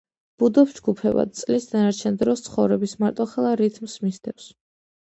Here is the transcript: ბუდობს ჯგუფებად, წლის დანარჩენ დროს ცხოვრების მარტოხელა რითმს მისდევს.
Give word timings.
ბუდობს 0.43 0.77
ჯგუფებად, 0.79 1.35
წლის 1.41 1.69
დანარჩენ 1.75 2.19
დროს 2.23 2.43
ცხოვრების 2.49 2.99
მარტოხელა 3.07 3.55
რითმს 3.65 3.99
მისდევს. 4.09 4.53